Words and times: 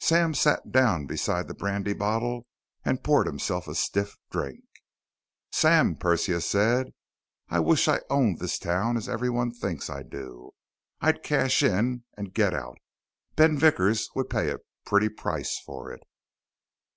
Sam 0.00 0.34
sat 0.34 0.72
down 0.72 1.06
beside 1.06 1.46
the 1.46 1.54
brandy 1.54 1.92
bottle 1.92 2.48
and 2.84 3.04
poured 3.04 3.28
himself 3.28 3.68
a 3.68 3.76
stiff 3.76 4.16
drink. 4.28 4.64
"Sam," 5.52 5.94
Persia 5.94 6.40
said, 6.40 6.92
"I 7.48 7.60
wish 7.60 7.86
I 7.86 8.00
owned 8.10 8.40
this 8.40 8.58
town 8.58 8.96
as 8.96 9.08
everyone 9.08 9.52
thinks 9.54 9.88
I 9.88 10.02
do. 10.02 10.50
I'd 11.00 11.22
cash 11.22 11.62
in 11.62 12.02
and 12.16 12.34
get 12.34 12.54
out. 12.54 12.78
Ben 13.36 13.56
Vickers 13.56 14.10
would 14.16 14.28
pay 14.28 14.50
a 14.50 14.58
pretty 14.84 15.10
price 15.10 15.60
for 15.64 15.92
it." 15.92 16.00